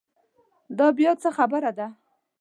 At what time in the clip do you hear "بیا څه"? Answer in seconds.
0.97-1.29